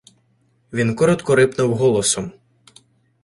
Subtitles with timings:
[0.73, 2.31] Він коротко рипнув голосом: